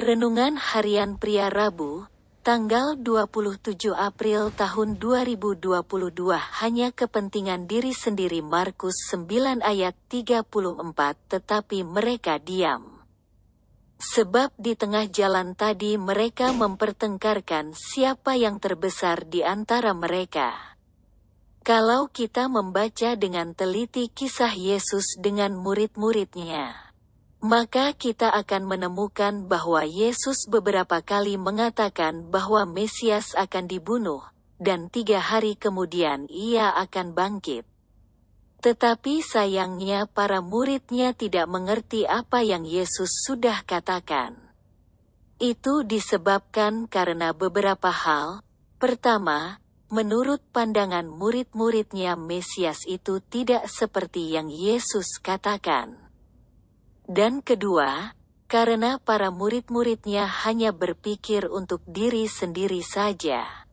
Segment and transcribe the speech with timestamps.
[0.00, 2.08] Renungan Harian Pria Rabu,
[2.40, 5.76] tanggal 27 April tahun 2022
[6.64, 10.48] hanya kepentingan diri sendiri Markus 9 ayat 34
[11.28, 13.04] tetapi mereka diam.
[14.00, 20.80] Sebab di tengah jalan tadi mereka mempertengkarkan siapa yang terbesar di antara mereka.
[21.60, 26.89] Kalau kita membaca dengan teliti kisah Yesus dengan murid-muridnya,
[27.40, 34.20] maka kita akan menemukan bahwa Yesus beberapa kali mengatakan bahwa Mesias akan dibunuh,
[34.60, 37.64] dan tiga hari kemudian ia akan bangkit.
[38.60, 44.36] Tetapi sayangnya para muridnya tidak mengerti apa yang Yesus sudah katakan.
[45.40, 48.44] Itu disebabkan karena beberapa hal.
[48.76, 56.09] Pertama, menurut pandangan murid-muridnya Mesias itu tidak seperti yang Yesus katakan.
[57.10, 58.14] Dan kedua,
[58.46, 63.66] karena para murid-muridnya hanya berpikir untuk diri sendiri saja.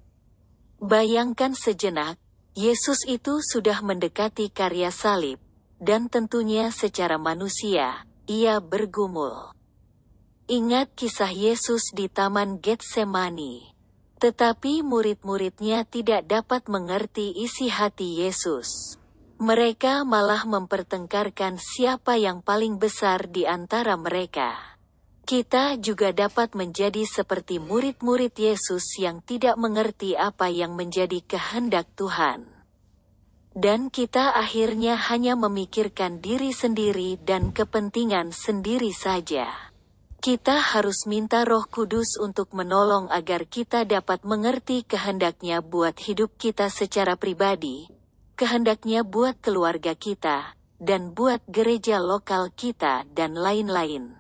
[0.82, 2.18] Bayangkan sejenak,
[2.58, 5.38] Yesus itu sudah mendekati karya salib,
[5.78, 9.54] dan tentunya secara manusia, ia bergumul.
[10.50, 13.70] Ingat kisah Yesus di Taman Getsemani.
[14.18, 18.98] Tetapi murid-muridnya tidak dapat mengerti isi hati Yesus.
[19.38, 24.58] Mereka malah mempertengkarkan siapa yang paling besar di antara mereka.
[25.30, 32.50] Kita juga dapat menjadi seperti murid-murid Yesus yang tidak mengerti apa yang menjadi kehendak Tuhan.
[33.54, 39.54] Dan kita akhirnya hanya memikirkan diri sendiri dan kepentingan sendiri saja.
[40.18, 46.74] Kita harus minta Roh Kudus untuk menolong agar kita dapat mengerti kehendaknya buat hidup kita
[46.74, 47.97] secara pribadi,
[48.38, 54.14] kehendaknya buat keluarga kita, dan buat gereja lokal kita dan lain-lain.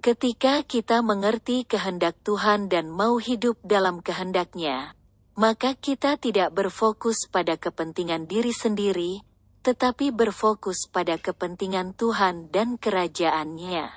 [0.00, 4.96] Ketika kita mengerti kehendak Tuhan dan mau hidup dalam kehendaknya,
[5.36, 9.20] maka kita tidak berfokus pada kepentingan diri sendiri,
[9.60, 13.92] tetapi berfokus pada kepentingan Tuhan dan kerajaannya.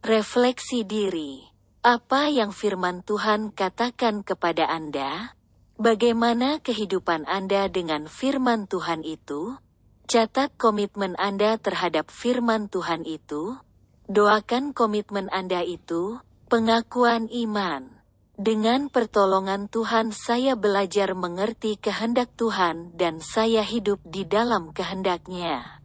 [0.00, 1.52] Refleksi diri.
[1.84, 5.36] Apa yang firman Tuhan katakan kepada Anda?
[5.74, 9.58] Bagaimana kehidupan Anda dengan firman Tuhan itu?
[10.06, 13.58] Catat komitmen Anda terhadap firman Tuhan itu.
[14.06, 17.90] Doakan komitmen Anda itu, pengakuan iman.
[18.38, 25.83] Dengan pertolongan Tuhan saya belajar mengerti kehendak Tuhan dan saya hidup di dalam kehendaknya.